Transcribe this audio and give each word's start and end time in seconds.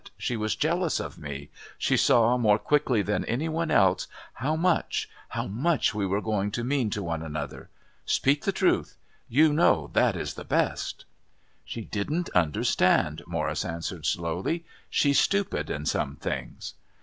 She 0.17 0.35
was 0.35 0.55
jealous 0.55 0.99
of 0.99 1.19
me. 1.19 1.51
She 1.77 1.95
saw, 1.95 2.35
more 2.35 2.57
quickly 2.57 3.03
than 3.03 3.23
any 3.25 3.47
one 3.47 3.69
else, 3.69 4.07
how 4.33 4.55
much 4.55 5.07
how 5.29 5.45
much 5.45 5.93
we 5.93 6.07
were 6.07 6.23
going 6.23 6.49
to 6.53 6.63
mean 6.63 6.89
to 6.89 7.03
one 7.03 7.21
another. 7.21 7.69
Speak 8.03 8.43
the 8.43 8.51
truth. 8.51 8.97
You 9.29 9.53
know 9.53 9.91
that 9.93 10.15
is 10.15 10.33
the 10.33 10.43
best." 10.43 11.05
"She 11.63 11.81
didn't 11.85 12.31
understand," 12.31 13.21
Morris 13.27 13.63
answered 13.63 14.07
slowly. 14.07 14.65
"She's 14.89 15.19
stupid 15.19 15.69
in 15.69 15.85
some 15.85 16.15
things." 16.15 16.73